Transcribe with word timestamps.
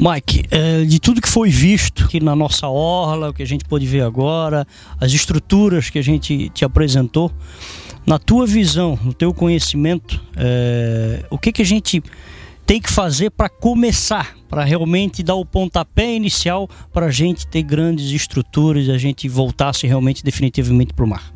Mike, 0.00 0.44
é, 0.50 0.82
de 0.84 0.98
tudo 0.98 1.20
que 1.20 1.28
foi 1.28 1.50
visto 1.50 2.04
aqui 2.04 2.20
na 2.20 2.34
nossa 2.34 2.66
orla, 2.66 3.28
o 3.28 3.34
que 3.34 3.42
a 3.42 3.46
gente 3.46 3.66
pôde 3.66 3.84
ver 3.84 4.02
agora, 4.02 4.66
as 4.98 5.12
estruturas 5.12 5.90
que 5.90 5.98
a 5.98 6.02
gente 6.02 6.48
te 6.48 6.64
apresentou, 6.64 7.30
na 8.06 8.18
tua 8.18 8.46
visão, 8.46 8.98
no 9.04 9.12
teu 9.12 9.34
conhecimento, 9.34 10.18
é, 10.38 11.22
o 11.28 11.36
que, 11.36 11.52
que 11.52 11.60
a 11.60 11.66
gente 11.66 12.02
tem 12.64 12.80
que 12.80 12.90
fazer 12.90 13.30
para 13.30 13.50
começar, 13.50 14.34
para 14.48 14.64
realmente 14.64 15.22
dar 15.22 15.34
o 15.34 15.44
pontapé 15.44 16.14
inicial 16.14 16.66
para 16.94 17.06
a 17.06 17.10
gente 17.10 17.46
ter 17.46 17.62
grandes 17.62 18.10
estruturas 18.10 18.86
e 18.86 18.90
a 18.90 18.96
gente 18.96 19.28
voltasse 19.28 19.86
realmente 19.86 20.24
definitivamente 20.24 20.94
para 20.94 21.04
o 21.04 21.08
mar? 21.08 21.30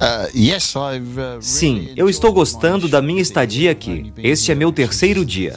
Uh, 0.00 0.30
uh, 0.30 1.42
Sim, 1.42 1.90
eu 1.96 2.08
estou 2.08 2.32
gostando 2.32 2.88
da 2.88 3.02
minha 3.02 3.20
estadia 3.20 3.72
aqui. 3.72 4.10
Este 4.16 4.52
é 4.52 4.54
meu 4.54 4.72
terceiro 4.72 5.22
dia. 5.22 5.52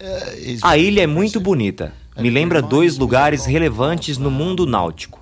Uh, 0.00 0.58
a 0.62 0.78
ilha 0.78 1.02
é 1.02 1.06
muito 1.06 1.40
bonita. 1.40 1.92
Me 2.18 2.30
lembra 2.30 2.60
dois 2.60 2.98
lugares 2.98 3.46
relevantes 3.46 4.18
no 4.18 4.30
mundo 4.30 4.66
náutico. 4.66 5.20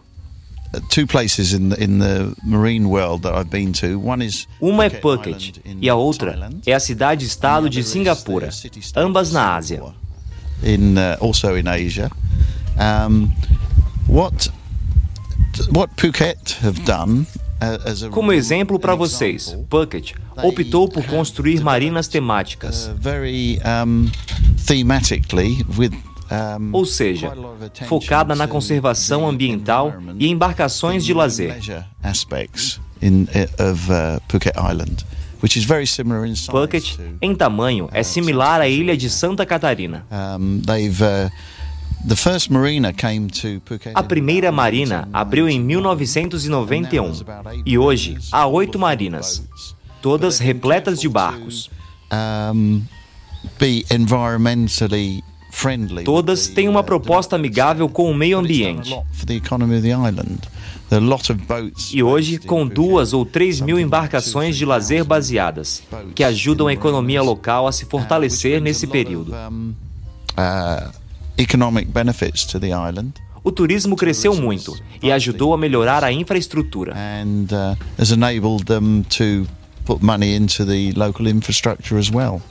Uma 4.61 4.84
é 4.84 4.91
Phuket 4.91 5.62
e 5.81 5.89
a 5.89 5.95
outra 5.95 6.51
é 6.67 6.73
a 6.75 6.81
cidade-estado 6.81 7.71
de 7.71 7.83
Singapura, 7.83 8.51
ambas 8.97 9.33
na 9.33 9.55
Ásia. 9.56 9.83
In, 10.62 10.95
uh, 10.97 11.25
also 11.25 11.56
in 11.56 11.69
Asia. 11.69 12.11
What 14.09 14.51
what 15.70 15.93
Phuket 15.97 16.59
have 16.62 16.84
done 16.84 17.27
uh, 17.27 17.47
como 18.11 18.33
exemplo 18.33 18.78
para 18.78 18.95
vocês, 18.95 19.56
Phuket 19.69 20.14
optou 20.42 20.89
por 20.89 21.05
construir 21.05 21.61
marinas 21.61 22.09
temáticas. 22.09 22.91
Ou 26.73 26.84
seja, 26.84 27.33
focada 27.87 28.34
na 28.34 28.47
conservação 28.47 29.28
ambiental 29.28 29.95
e 30.19 30.28
embarcações 30.28 31.05
de 31.05 31.15
lazer. 31.15 31.56
Phuket, 36.50 36.98
em 37.22 37.34
tamanho, 37.34 37.89
é 37.93 38.03
similar 38.03 38.61
à 38.61 38.69
ilha 38.69 38.97
de 38.97 39.09
Santa 39.09 39.47
Catarina. 39.47 40.05
A 43.94 44.02
primeira 44.02 44.52
marina 44.52 45.08
abriu 45.12 45.48
em 45.48 45.60
1991 45.60 47.12
e 47.66 47.77
hoje 47.77 48.16
há 48.30 48.46
oito 48.46 48.78
marinas, 48.78 49.42
todas 50.00 50.38
repletas 50.38 51.00
de 51.00 51.08
barcos. 51.08 51.70
Todas 56.04 56.46
têm 56.46 56.69
uma 56.69 56.82
proposta 56.84 57.36
amigável 57.36 57.88
com 57.88 58.10
o 58.10 58.14
meio 58.14 58.38
ambiente. 58.38 58.96
E 61.92 62.02
hoje, 62.02 62.38
com 62.38 62.66
duas 62.66 63.12
ou 63.12 63.26
três 63.26 63.60
mil 63.60 63.78
embarcações 63.78 64.56
de 64.56 64.64
lazer 64.64 65.04
baseadas, 65.04 65.82
que 66.14 66.22
ajudam 66.24 66.69
a 66.69 66.72
economia 66.72 67.22
local 67.22 67.66
a 67.66 67.72
se 67.72 67.84
fortalecer 67.84 68.60
nesse 68.60 68.86
período. 68.86 69.34
Uh, 71.39 71.42
economic 71.42 71.91
benefits 71.92 72.44
to 72.44 72.58
the 72.58 72.69
island. 72.69 73.14
O 73.44 73.53
turismo 73.53 73.97
cresceu 73.97 74.34
muito 74.34 74.77
e 75.03 75.12
ajudou 75.12 75.55
a 75.55 75.58
melhorar 75.58 76.05
a 76.05 76.12
infraestrutura. 76.12 76.94
And 76.94 77.47
uh, 77.53 77.77
has 77.98 78.11
enabled 78.11 78.64
them 78.64 79.03
to 79.16 79.47
put 79.84 80.04
money 80.04 80.34
into 80.34 80.66
the 80.66 80.93
local 80.97 81.26
infrastructure 81.28 81.99
as 81.99 82.10
well. 82.10 82.43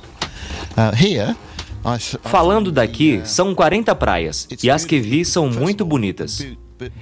Uh, 0.76 0.96
here 0.96 1.36
Falando 2.24 2.72
daqui, 2.72 3.22
são 3.24 3.56
40 3.56 3.96
praias 3.96 4.48
e 4.62 4.70
as 4.70 4.84
que 4.84 5.00
vi 5.00 5.24
são 5.24 5.50
muito 5.50 5.86
bonitas. 5.86 6.46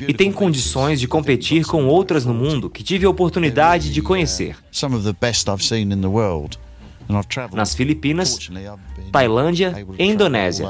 E 0.08 0.14
tem 0.14 0.32
condições 0.32 1.00
de 1.00 1.08
competir 1.08 1.66
com 1.66 1.86
outras 1.86 2.24
no 2.24 2.34
mundo 2.34 2.70
que 2.70 2.84
tive 2.84 3.06
a 3.06 3.10
oportunidade 3.10 3.92
de 3.92 4.02
conhecer. 4.02 4.56
Some 4.72 4.96
of 4.96 5.04
the 5.04 5.16
best 5.20 5.50
I've 5.50 5.64
seen 5.64 5.92
in 5.92 6.02
the 6.02 6.08
world 6.08 6.58
nas 7.54 7.76
Filipinas, 7.76 8.38
Tailândia 9.12 9.74
e 9.98 10.06
Indonésia. 10.06 10.68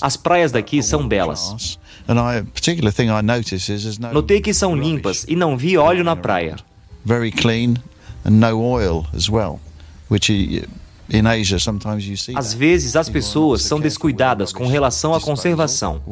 As 0.00 0.16
praias 0.16 0.52
daqui 0.52 0.82
são 0.82 1.06
belas. 1.06 1.78
Notei 4.12 4.40
que 4.40 4.54
são 4.54 4.74
limpas 4.74 5.24
e 5.28 5.36
não 5.36 5.56
vi 5.56 5.76
óleo 5.76 6.04
na 6.04 6.16
praia. 6.16 6.56
Very 7.04 7.30
clean 7.30 7.74
and 8.24 8.40
no 8.40 8.60
oil 8.60 9.06
as 9.14 9.28
well, 9.28 9.60
which 10.10 10.30
às 12.36 12.52
vezes 12.52 12.94
as 12.96 13.08
pessoas 13.08 13.62
são 13.62 13.80
descuidadas 13.80 14.52
com 14.52 14.66
relação 14.66 15.14
à 15.14 15.20
conservação. 15.20 16.02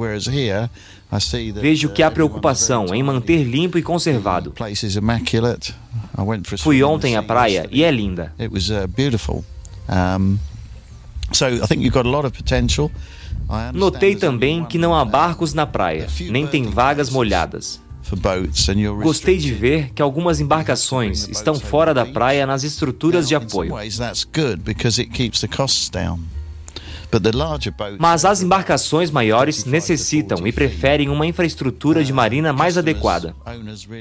Vejo 1.61 1.91
que 1.91 2.03
há 2.03 2.11
preocupação 2.11 2.95
em 2.95 3.03
manter 3.03 3.45
limpo 3.45 3.79
e 3.79 3.83
conservado. 3.83 4.51
Fui 6.65 6.83
ontem 6.83 7.17
à 7.17 7.23
praia 7.23 7.69
e 7.71 7.85
é 7.85 7.91
linda. 7.91 8.33
Notei 13.73 14.17
também 14.17 14.65
que 14.65 14.79
não 14.79 14.95
há 14.95 15.05
barcos 15.05 15.53
na 15.55 15.67
praia, 15.67 16.07
nem 16.31 16.47
tem 16.47 16.65
vagas 16.65 17.11
molhadas. 17.11 17.81
Gostei 19.03 19.37
de 19.37 19.53
ver 19.53 19.91
que 19.93 20.01
algumas 20.01 20.41
embarcações 20.41 21.29
estão 21.29 21.55
fora 21.55 21.93
da 21.93 22.07
praia 22.07 22.47
nas 22.47 22.63
estruturas 22.63 23.27
de 23.27 23.35
apoio. 23.35 23.75
Mas 27.99 28.25
as 28.25 28.43
embarcações 28.43 29.11
maiores 29.11 29.65
necessitam 29.65 30.47
e 30.47 30.53
preferem 30.53 31.09
uma 31.09 31.27
infraestrutura 31.27 32.05
de 32.05 32.13
marina 32.13 32.53
mais 32.53 32.77
adequada. 32.77 33.35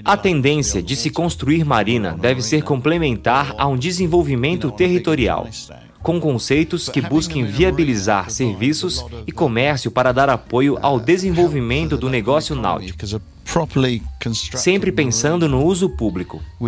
A 0.03 0.17
tendência 0.17 0.81
de 0.81 0.95
se 0.95 1.09
construir 1.09 1.63
marina 1.63 2.17
deve 2.19 2.41
ser 2.41 2.63
complementar 2.63 3.53
a 3.57 3.67
um 3.67 3.77
desenvolvimento 3.77 4.71
territorial 4.71 5.47
com 6.01 6.19
conceitos 6.19 6.87
que 6.87 7.01
busquem 7.01 7.43
viabilizar 7.43 8.29
serviços 8.29 9.03
e 9.25 9.31
comércio 9.31 9.89
para 9.89 10.11
dar 10.11 10.29
apoio 10.29 10.77
ao 10.79 10.99
desenvolvimento 10.99 11.97
do 11.97 12.11
negócio 12.11 12.55
náutico 12.55 12.99
sempre 14.57 14.91
pensando 14.91 15.47
no 15.47 15.63
uso 15.63 15.89
público. 15.89 16.41
Uh, 16.59 16.67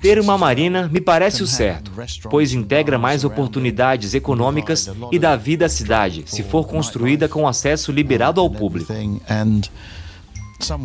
Ter 0.00 0.18
uma 0.18 0.36
marina 0.36 0.88
me 0.92 1.00
parece 1.00 1.42
o 1.42 1.46
certo, 1.46 1.92
pois 2.28 2.52
integra 2.52 2.98
mais 2.98 3.24
oportunidades 3.24 4.12
econômicas 4.12 4.90
e 5.12 5.18
dá 5.18 5.36
vida 5.36 5.66
à 5.66 5.68
cidade, 5.68 6.24
se 6.26 6.42
for 6.42 6.66
construída 6.66 7.28
com 7.28 7.46
acesso 7.46 7.92
liberado 7.92 8.40
ao 8.40 8.50
público. 8.50 8.92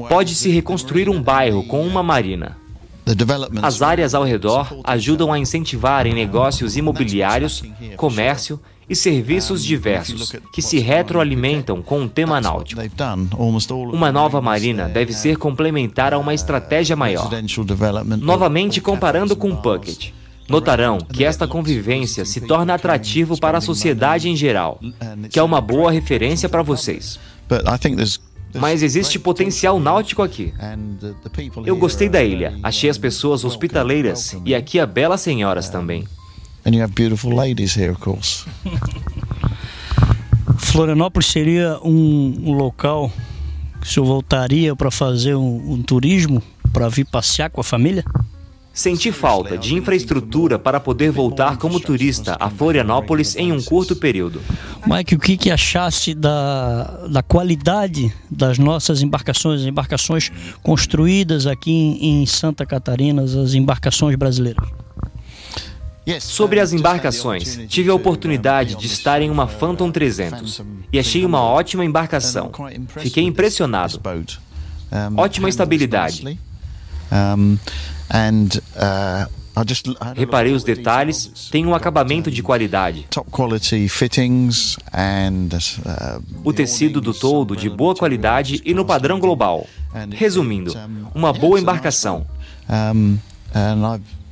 Pode-se 0.07 0.49
reconstruir 0.51 1.09
um 1.09 1.21
bairro 1.21 1.63
com 1.63 1.85
uma 1.85 2.03
marina. 2.03 2.57
As 3.61 3.81
áreas 3.81 4.15
ao 4.15 4.23
redor 4.23 4.79
ajudam 4.83 5.31
a 5.31 5.37
incentivar 5.37 6.07
em 6.07 6.13
negócios 6.13 6.75
imobiliários, 6.75 7.63
comércio 7.97 8.59
e 8.74 8.74
serviços 8.93 9.63
diversos 9.63 10.33
que 10.53 10.61
se 10.61 10.79
retroalimentam 10.79 11.81
com 11.81 12.03
o 12.03 12.09
tema 12.09 12.39
náutico. 12.39 12.81
Uma 13.91 14.11
nova 14.11 14.41
marina 14.41 14.87
deve 14.87 15.13
ser 15.13 15.37
complementar 15.37 16.13
a 16.13 16.19
uma 16.19 16.33
estratégia 16.33 16.95
maior. 16.95 17.29
Novamente 18.19 18.79
comparando 18.81 19.35
com 19.35 19.55
Puckett. 19.55 20.13
Notarão 20.47 20.99
que 20.99 21.25
esta 21.25 21.47
convivência 21.47 22.23
se 22.23 22.41
torna 22.41 22.75
atrativo 22.75 23.39
para 23.39 23.57
a 23.57 23.61
sociedade 23.61 24.29
em 24.29 24.35
geral, 24.35 24.79
que 25.31 25.39
é 25.39 25.43
uma 25.43 25.59
boa 25.59 25.91
referência 25.91 26.47
para 26.47 26.61
vocês. 26.61 27.19
Mas 28.53 28.81
existe 28.83 29.19
potencial 29.19 29.79
náutico 29.79 30.21
aqui. 30.21 30.53
Eu 31.65 31.75
gostei 31.75 32.07
da 32.07 32.23
ilha, 32.23 32.57
achei 32.63 32.89
as 32.89 32.97
pessoas 32.97 33.43
hospitaleiras 33.43 34.37
e 34.45 34.53
aqui 34.53 34.79
há 34.79 34.85
belas 34.85 35.21
senhoras 35.21 35.67
também. 35.69 36.07
And 36.65 36.73
you 36.73 36.81
have 36.81 36.93
beautiful 36.95 37.31
ladies 37.31 37.77
here, 37.77 37.91
of 37.91 37.99
course. 37.99 38.45
Florianópolis 40.57 41.27
seria 41.27 41.79
um, 41.83 42.53
local 42.53 43.11
que 43.79 43.87
o 43.87 43.91
senhor 43.91 44.05
voltaria 44.05 44.75
para 44.75 44.89
fazer 44.89 45.35
um, 45.35 45.73
um 45.73 45.83
turismo, 45.83 46.41
para 46.73 46.89
vir 46.89 47.05
passear 47.05 47.49
com 47.49 47.61
a 47.61 47.63
família? 47.63 48.03
Senti 48.73 49.09
falta 49.09 49.57
de 49.57 49.73
infraestrutura 49.73 50.59
para 50.59 50.81
poder 50.81 51.09
voltar 51.09 51.55
como 51.57 51.79
turista 51.79 52.35
a 52.37 52.49
Florianópolis 52.49 53.35
em 53.37 53.53
um 53.53 53.61
curto 53.61 53.95
período. 53.95 54.41
Mike, 54.85 55.15
o 55.15 55.19
que, 55.19 55.37
que 55.37 55.49
achasse 55.49 56.13
da, 56.13 57.07
da 57.09 57.23
qualidade 57.23 58.13
das 58.29 58.57
nossas 58.57 59.01
embarcações, 59.01 59.61
as 59.61 59.67
embarcações 59.67 60.29
construídas 60.61 61.47
aqui 61.47 61.71
em, 61.71 62.21
em 62.21 62.25
Santa 62.25 62.65
Catarina, 62.65 63.21
as 63.21 63.53
embarcações 63.53 64.15
brasileiras? 64.17 64.67
Sobre 66.19 66.59
as 66.59 66.71
embarcações, 66.71 67.59
tive 67.67 67.89
a 67.89 67.93
oportunidade 67.93 68.75
de 68.75 68.85
estar 68.85 69.21
em 69.21 69.29
uma 69.29 69.47
Phantom 69.47 69.91
300 69.91 70.61
e 70.93 70.99
achei 70.99 71.25
uma 71.25 71.41
ótima 71.41 71.83
embarcação. 71.83 72.51
Fiquei 72.97 73.23
impressionado. 73.23 73.99
Ótima 75.17 75.49
estabilidade. 75.49 76.39
Reparei 80.15 80.53
os 80.53 80.63
detalhes, 80.63 81.49
tem 81.49 81.65
um 81.65 81.73
acabamento 81.73 82.29
de 82.29 82.43
qualidade. 82.43 83.07
O 86.43 86.53
tecido 86.53 87.01
do 87.01 87.13
todo 87.13 87.55
de 87.55 87.69
boa 87.69 87.95
qualidade 87.95 88.61
e 88.65 88.73
no 88.73 88.85
padrão 88.85 89.19
global. 89.19 89.65
Resumindo, 90.11 90.73
uma 91.13 91.33
boa 91.33 91.59
embarcação. 91.59 92.27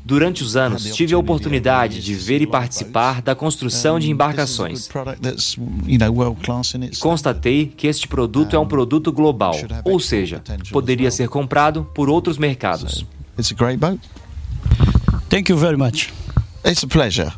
Durante 0.05 0.43
os 0.43 0.57
anos, 0.57 0.83
tive 0.83 1.13
a 1.13 1.17
oportunidade 1.17 2.01
de 2.01 2.13
ver 2.13 2.41
e 2.41 2.47
participar 2.47 3.21
da 3.21 3.33
construção 3.33 3.97
de 3.99 4.11
embarcações. 4.11 4.89
E 5.87 5.97
constatei 6.99 7.67
que 7.67 7.87
este 7.87 8.07
produto 8.07 8.55
é 8.55 8.59
um 8.59 8.67
produto 8.67 9.11
global, 9.11 9.55
ou 9.85 9.99
seja, 9.99 10.41
poderia 10.71 11.09
ser 11.09 11.29
comprado 11.29 11.87
por 11.95 12.09
outros 12.09 12.37
mercados. 12.37 13.05
Thank 15.29 15.49
you 15.49 15.57
very 15.57 15.77
much. 15.77 16.13
It's 16.65 16.83
a 16.83 16.87
pleasure. 16.87 17.33